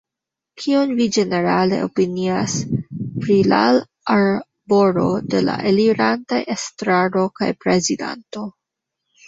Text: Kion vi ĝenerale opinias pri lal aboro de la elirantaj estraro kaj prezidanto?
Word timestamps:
Kion 0.59 0.93
vi 0.99 1.05
ĝenerale 1.17 1.81
opinias 1.87 2.55
pri 3.25 3.37
lal 3.53 3.79
aboro 4.15 5.05
de 5.35 5.45
la 5.51 5.61
elirantaj 5.75 6.43
estraro 6.57 7.29
kaj 7.41 7.55
prezidanto? 7.63 8.51